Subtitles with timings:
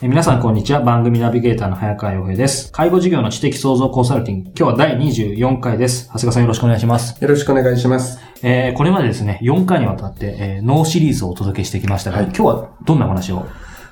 [0.00, 0.80] 皆さんこんにちは。
[0.80, 2.70] 番組ナビゲーターの早川洋平です。
[2.70, 4.50] 介護事業の知的創造コンサルティング。
[4.50, 6.06] 今日は第24回です。
[6.06, 7.20] 長谷川さんよろしくお願いします。
[7.20, 8.20] よろしくお願いします。
[8.44, 13.44] えー、これまでですね、4回にわたって、えー、脳シリーズをお届けしてきましたが、はい、今日はどんなお話を？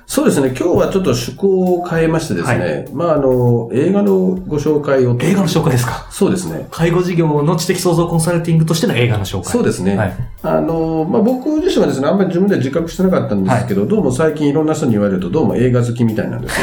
[0.09, 0.47] そうですね。
[0.57, 2.59] 今日はちょっと趣向を変えましてですね。
[2.59, 4.13] はい、まあ、あの、映画の
[4.47, 5.17] ご紹介を。
[5.19, 6.07] 映画の紹介ですか？
[6.09, 6.65] そうですね。
[6.71, 9.51] 介護事業の知的創造コンサルティングとしての映画の紹介。
[9.51, 9.97] そうですね。
[9.97, 16.57] はい、あの、まあ、僕自身はですね、あんまり自分で自覚してなかったんですけど、はい、どうも最近いろんな人に言われると、どうも映画好きみたいなんです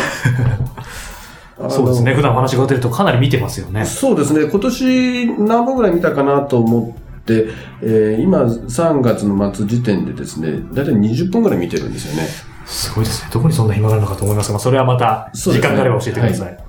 [1.58, 1.68] よ。
[1.68, 2.14] そうですね。
[2.14, 3.84] 普段話が出るとかなり見てますよね。
[3.84, 4.46] そうですね。
[4.50, 7.48] 今年何本ぐらい見たかなと思って、
[7.82, 12.53] えー、今3月の末時点でですね、だいたい20本ぐらい見てるんですよね。
[12.66, 13.30] すごいですね。
[13.32, 16.63] どこにそんな暇があるのかと思いますが、それはまた、時間があれば教えてください。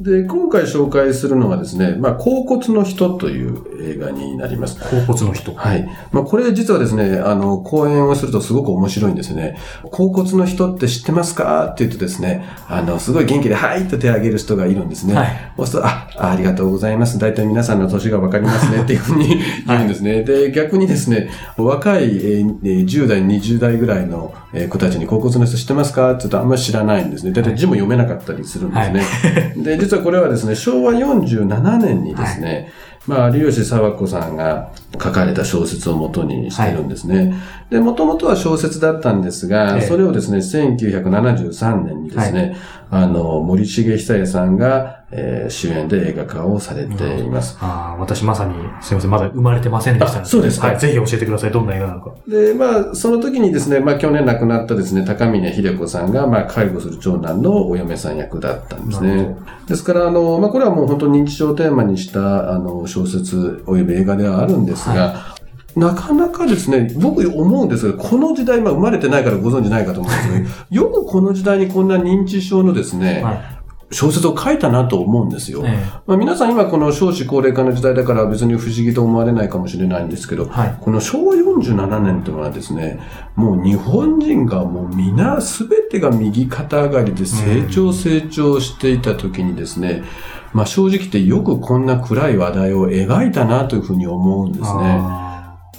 [0.00, 4.80] で、今回紹介するのがですね、まあ、甲骨の人という映画になります。
[4.80, 5.86] 甲骨の人はい。
[6.10, 9.58] まあ、これ実はですね、あの、講演をするとすごく面白いんですね。
[9.90, 15.14] 甲骨の人って知ってますかって言うとですね、あの、すごい元気で、はいと手を挙げる人がいるんですね。
[15.14, 15.52] はい。
[15.58, 17.18] そうすると、あ、ありがとうございます。
[17.18, 20.14] 大体皆さんの年がわかりますね っていうふうに言うんですね。
[20.14, 24.32] はい、で、逆にですね、若い、えー、10代、20代ぐらいの
[24.70, 27.32] 子たちに甲骨の人知ってますかって言うとあんまり知らないんですね。
[27.32, 29.00] 大体字も読めなかったりするんですね。
[29.00, 32.70] はい、で、実はこれはですね、昭和47年にですね、
[33.06, 33.20] はい。
[33.20, 37.16] まあ、有吉佐和子さんが書かれた小説をもとにしてるんですね。
[37.16, 37.34] はい、
[37.70, 42.56] で、もともとは小説だったんですが、それをですね、1973年にですね、
[42.88, 47.58] はい、あの、森重久彌さんが、えー、主演で映画化をされています。
[47.60, 50.78] ああ、私まさに、すみません、まだ生まれてませんでしたそうですはい。
[50.78, 51.50] ぜひ教えてください。
[51.50, 52.12] どんな映画なのか。
[52.28, 59.36] で、まあ、その時にですね、まあ、去年亡くなったですね、高峰秀子さんが、まあ、介護する長男のお嫁さん役だったんですね。
[59.66, 65.40] ですから、あの、まあ、これはもう本当認知症をテーマにした、あの、小説及び映画ではあるんですが、はい
[65.76, 70.28] なかなかですね、僕思うんですけど、この時代、まあ生まれてないからご存知ないかと思うんです
[70.68, 73.59] けど、 よくこの時代にこんな認知症のですね、はい
[73.92, 75.62] 小説を書いたなと思うんですよ。
[75.64, 83.00] ええ、まあ、皆さん今この少子高齢化の時代だから別に不思議と思われないかもしれないんですけど、はい、この昭和47年というのはですね、
[83.34, 90.04] もう日本人がもう皆全てが右肩上がりで成長成長していた時にですね、
[90.52, 95.29] まあ正直言ってよくこんな暗い話題を描いたなというふうに思うんですね。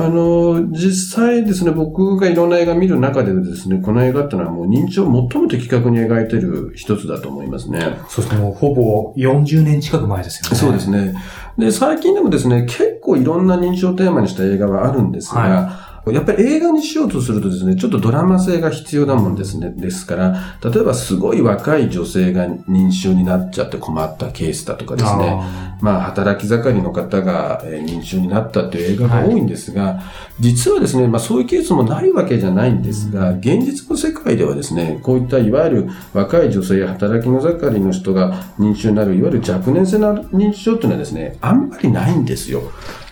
[0.06, 7.98] あの、実際ですね、僕がいろんな映画見る中でですね、この映画ってのはもう認知を最も的確に描いてる一つだと思いますね。
[8.10, 10.56] そうですね、もうほぼ40年近く前ですよね。
[10.58, 11.16] そうですね。
[11.58, 19.72] で、最近でもですね、結構いろんな認知症をテーマにした映画はあるんですが、はいやっぱり映画にしようとするとですね、ちょっとドラマ性が必要なもんですね。
[19.78, 30.02] ですから、例えばすごい若い女性が認知症になっちゃって困ったケースだとかですね、あまあ、働き盛りの方が認知症になったっていう映画が多いんですが、は
[30.40, 42.64] い、実はですね、まあそういうケースもないわけじゃないんですが、現実の世界ではですね、こういったいわゆる若い女性や働きの盛りの人が認知症になる、いわゆる若年性の認知症っていうのはですね、あんまりないんですよ。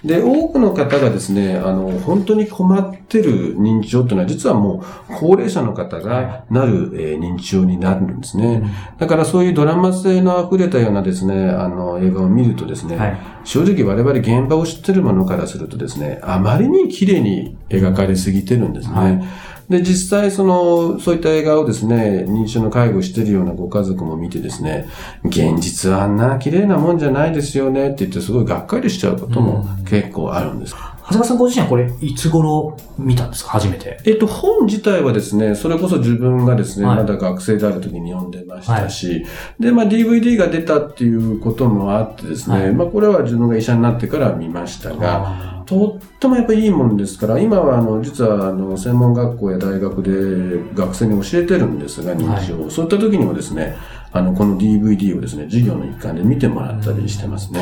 [0.04, 8.64] で、多くの方がですね、あの、本当に困ってる認知症っていうのは、実はもう、高齢者の方がなる、えー、認知症になるんですね。
[8.98, 18.94] だからそういうドラマ性の溢れたようなですね、あの、映画を見るとですね、はい、正直我々現場を知ってるものからするとですね、あまりに綺麗に描かれすぎてるんですね。
[18.94, 24.88] はいで、実際その、そういった映画をですね、認知症の介護してるようなご家族も見てですね、
[25.24, 30.76] 現実はあんな綺麗なもんじゃないですよねって言ってすごいがっかりしちゃうことも結構あるんです。
[31.12, 33.50] 長谷川さんご自身はこれ、いつ頃見たんですか？
[33.52, 34.00] 初めて。
[34.06, 39.26] えっと、本自体はですね、それこそ自分がですね、はい、まだ学生である時に読んでましたし、はい、
[39.60, 53.76] で、まあ DVD が出たっていうこともあってですね、はい、まあこれは自分が医者になってから見ましたが、とってもやっぱりいいもんですから、今はあの、実はあの、専門学校や大学で学生に教えてるんですが、認知症、はい、そういった時にもですね、
[54.12, 57.62] あの、この DVD をですね、授業の一環で見てもらったりしてますね。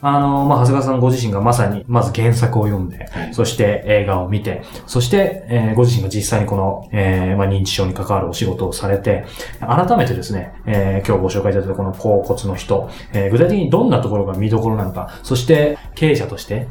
[0.00, 9.24] あの、まあ、長谷川さんご自身がまさに、まず原作を読んで、はいそして映画を見て、そして、えーご自身が実際にこの、えーまあ、認知症に関わるお仕事をされて、
[9.60, 16.68] 改めてですね、えー今日ご紹介いただいたこの甲骨の人、えー具体的にどんなところが見どころなのか、そして経営者として、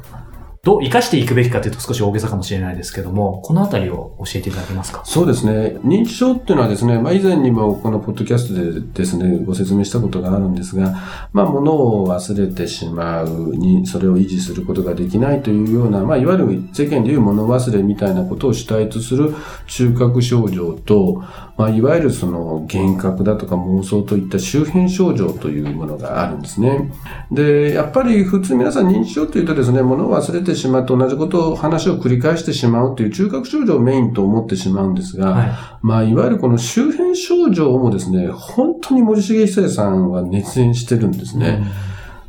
[0.68, 5.02] どう生かしていくべきかというと少し大げさかもしれないですけども、このあたりを教えていただけますか？
[5.06, 5.78] そうですね。
[5.86, 10.94] 認知症っていうのはですね、まあ以前にもこのポッドキャストでですね、ご説明したことがあるんですが、
[11.31, 19.34] まあ物を忘れてしまうに、それを維持することができないというような、まあいわゆる世間でいう物忘れみたいなことを主体とする
[19.68, 21.24] 中核症状と、
[21.56, 26.92] まあいわゆるその幻覚だとか妄想といった周辺症状というものがあるんですね。
[27.31, 35.51] で、やっぱり普通皆さん認知症というとですね、物を忘れてしまって同じことを話を繰り返してしまうという中核症状をメインと思ってしまうんですが、はい。
[35.81, 41.63] まあ、いわゆるこの周辺症状もですね、本当に森重久彌さんは熱演してるんですね。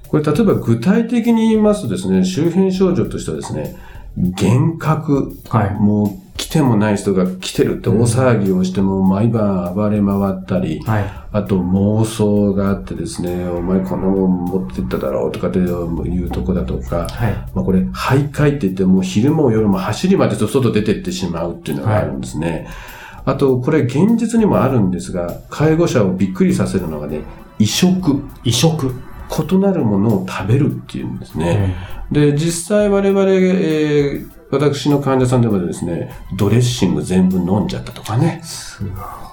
[0.09, 3.77] これ、例えば具体的に言いますとですね、周辺症状としてはですね、
[4.17, 5.37] 幻覚。
[5.49, 5.75] はい。
[5.75, 11.05] もう来てもない人が来てるって大騒ぎをしても毎晩暴れ回ったり、はい。
[11.33, 17.33] あと妄想があってですね、お前こんなもん持ってっただろうとかっていうとこだとか、はい。
[17.55, 22.69] まあ、これ、徘徊って言ってもう昼も夜も走りまでと外出てってしまうっていうのがあるんですね。
[23.25, 27.23] あと、これ現実にもあるんですが、介護者をびっくりさせるのがね、
[27.59, 28.23] 移植。
[28.45, 28.95] 移植。
[29.51, 31.75] 異なるものを食べるっていうんですね。
[32.13, 38.41] で、実際我々、えー私の患者さんでもですね、ドレッシング全部飲んじゃったとかね。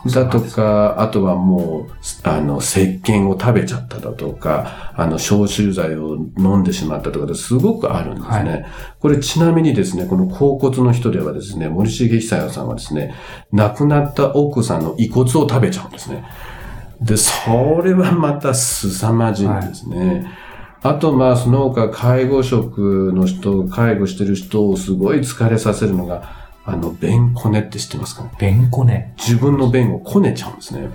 [0.05, 8.51] だとか、あとはもう、あの、石鹸を食べちゃっただとか、あの、消臭剤を飲んでしまったとかですごくあるんですね。
[8.51, 8.59] は
[8.99, 13.15] これちなみにですね、この甲骨の人ではですね、森重久彌さんはですね、
[13.53, 16.25] 亡くなった奥さんの遺骨を食べちゃうんですね。
[17.01, 20.27] で、それはまた凄まじいんですね。
[20.81, 29.13] あと、まあ、その他、介護職の人、介護してる人をすごい疲れさせるのが、あの、便こねって知ってますか便こね。
[29.17, 30.89] 自分の便をこねちゃうんですね。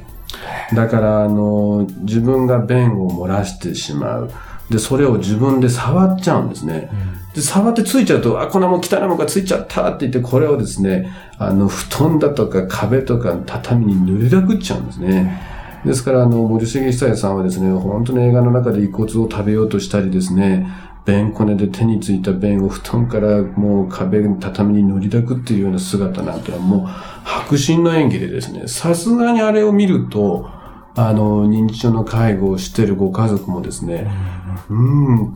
[0.75, 4.31] だから、あの、自分が便を漏らしてしまう。
[4.71, 6.91] で、それを自分で触っちゃうんですね。
[7.35, 15.41] で、触ってついちゃうと、あ、こんなもん汚いもんがついちゃったって言って、これをですね、あの、布団だとか壁とか畳に塗りだくっちゃうんですね。
[15.85, 20.67] ですから、あの、森重久彌さんはですね、本当に映画の中で遺骨を食べようとしたりですね、
[21.05, 26.89] 弁コネで手についた弁を布団からもう壁、畳に乗りだくっていうような姿なんてのはもう
[27.25, 30.51] 迫真の演技でですね、さすがにあれを見ると、
[30.95, 34.07] あの、認知症の介護をしてるご家族もですね、
[34.40, 34.40] うん、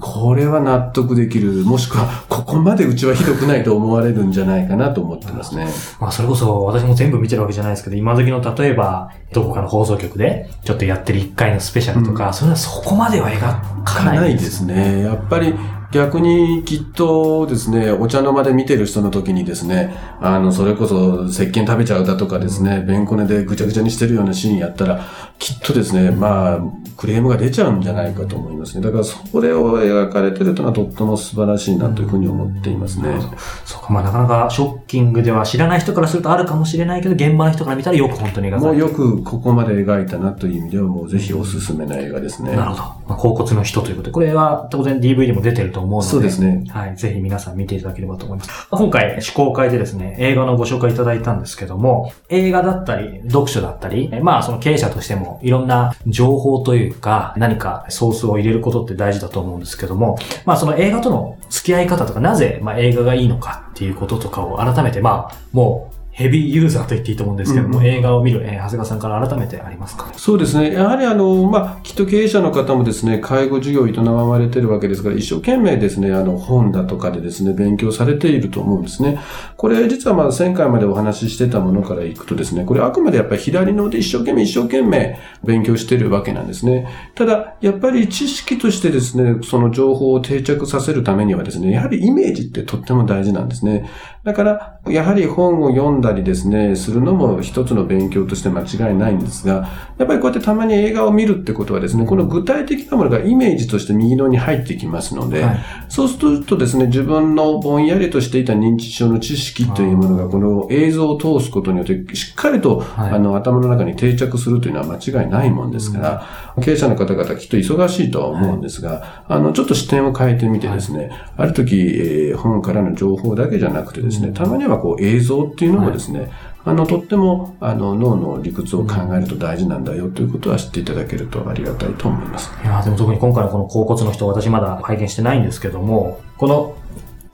[0.00, 1.64] これは納得できる。
[1.64, 5.66] もしくは、ここまでうちはひどくないと思われるんじゃないかなと思ってますね。
[6.00, 14.18] まあ、それこそ私も全部見てるわけじゃないですけど、今時の例えば、どこかの放送局で、ちょっとやってる1回のスペシャルとか、それはそこまでは描かかない。
[14.18, 15.02] ないですね。
[15.02, 15.54] やっぱり
[15.94, 25.04] 逆にきっとですね、お茶の間で見てる人の時にですね、あの、それこそ石鹸食べちゃうだとかですね、便こねでぐちゃぐちゃにしてるようなシーンやったら、
[25.38, 26.60] きっとですね、まあ、
[26.96, 28.84] クレームが出ちゃうんじゃないかと思いますね。
[28.84, 33.20] だからそれを描かれてるというのはとっても素晴らしいなというふうに思っていますね。
[33.64, 38.72] そうか、まあなかなかショッキングでは知らない人からするとあるかもしれないけど、現場の人から見たらよく本当に描かれてる。
[38.72, 42.56] もうよくここまで描いたなという意味では、もうぜひおすすめな映画ですね。
[42.56, 42.82] なるほど。
[42.82, 46.10] まあ、甲骨の人ということで、これは当然 DVD も出てると思うので。
[46.10, 46.64] そうですね。
[46.68, 46.96] はい。
[46.96, 48.68] ぜひ皆さん見ていただければと思います。
[48.70, 70.12] 今回、試公開でですね、映画のご紹介いただいたんですけども、映画だったり、読書だったり、えまあその経営者としてもいろんな情報というか、何かソースを入れることって大事だと思うんですけども、まあその映画との付き合い方とか、なぜまあ映画がいいのかっていうこととかを改めて、まあもう、ヘビーユーザーと言っていいと思うんですけども、うん映画を見る、えー長谷川さんから改めてありますか？
[70.16, 70.72] そうですね。
[70.72, 79.18] やはりあの、まあ、きっと経営者の方もですね、介護事業を営まれてるわけですから、一生懸命ですね、あの、本だとかでですね、勉強されていると思うんですね。
[79.56, 86.88] これ、実はまあ、前回までお話ししてたものからいくとですね、これあくまでやっぱり左ので一生懸命一生懸命勉強してるわけなんですね。
[87.16, 93.90] ただ、やっぱり知識としてですね、その情報を定着させるためにはですね、やはりイメージってとっても大事なんですね。
[94.22, 99.68] だから、やはり本を読んだりですね、するのも一つの勉強として間違いないんですが、
[99.98, 105.64] やっぱりこうやってたまに映画を見るってことはですね、この具体的なものがイメージとして右脳に入ってきますので、はい。
[105.88, 113.10] そうするとですね、自分のぼんやりとしていた認知症の知識というものが、この映像を通すことによって、しっかりと、はい。
[113.12, 116.26] あの、頭の中に定着するというのは間違いないもんですから、
[116.62, 126.30] 経営者の方々きっと忙しいとは思うんですが、あの、ちょっと視点を変えてみてですね、ある時、えー本からの情報だけじゃなくてですね、たまにはこう映像っていうのもですね、
[126.64, 132.52] あの、とっても、あの、脳の理屈を考えると大事なんだよということは知っていただけるとありがたいと思います。
[132.62, 136.76] いやーでも特に今回のこの甲骨の人、私まだ拝見してないんですけども、この、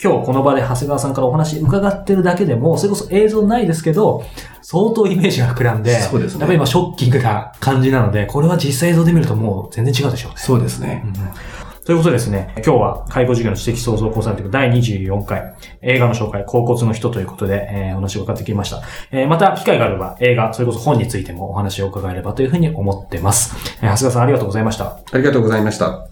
[0.03, 4.25] 今日この場で長谷川さんからお話伺ってるだけでも、それこそ映像ないですけど、
[4.63, 10.39] 相当イメージが膨らんで、そうですねやっぱり今ショッキングな感じなので、これは実際映像で見るともう全然違うでしょうね。
[10.39, 11.03] そうですね。
[11.05, 11.61] うん
[11.91, 18.81] ということでですね、今日は介護事業の知的創造コンサルティング第24回映画の紹介、甲骨の人ということで、えーお話を伺ってきました。
[19.11, 23.57] えーまた機会があれば映画、それこそ本についてもお話を伺えればというふうに思ってます。
[23.83, 24.85] えー長谷川さんありがとうございました。
[24.85, 26.07] ありがとうございました。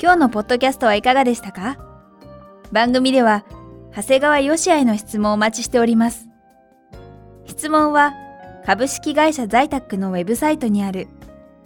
[0.00, 1.76] 今日のポッドキャストはいかがでしたか？
[2.72, 3.44] 番組では
[3.94, 6.31] 長谷川よしあへの質問をお待ちしております
[7.52, 8.14] 質問は
[8.64, 11.06] 株式会社在宅のウェブサイトにある。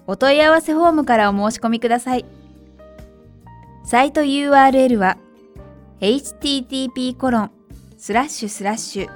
[0.08, 2.24] お問い合わせフォームからお申し込みください。
[3.84, 5.16] サイト URL は
[6.00, 7.52] http コロン
[7.96, 9.08] スラッシュスラッシュ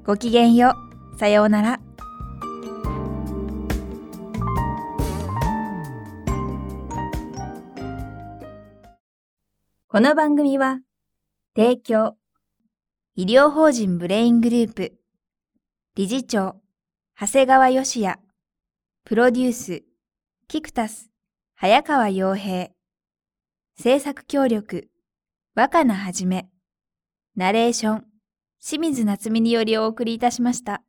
[0.04, 0.74] ごきげんよ
[1.14, 1.18] う。
[1.18, 1.80] さようなら。
[9.86, 10.80] この番組は
[11.54, 12.16] 提供
[13.14, 14.98] 医療法人ブレイングループ
[15.94, 16.56] 理事長
[17.18, 18.25] 長谷川義也
[19.08, 19.84] プロデュース
[20.48, 21.12] キクタス
[21.54, 22.70] 早川洋平
[23.78, 24.88] 制作協力
[25.54, 26.48] 若菜はじめ
[27.36, 28.04] ナレーション
[28.60, 30.82] 清水夏美によりお送りいたしました。